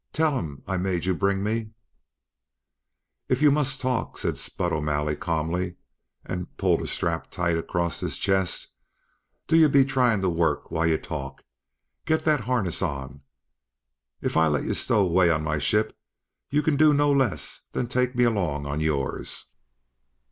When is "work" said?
10.29-10.71